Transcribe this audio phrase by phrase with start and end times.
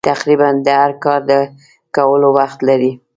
[0.03, 1.31] چې تقریباً د هر کار د
[1.95, 2.91] کولو وخت لرې.